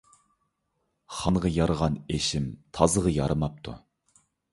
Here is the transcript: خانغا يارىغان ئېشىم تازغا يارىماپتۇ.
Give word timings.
خانغا 1.17 1.51
يارىغان 1.57 1.97
ئېشىم 2.15 2.47
تازغا 2.79 3.13
يارىماپتۇ. 3.17 3.77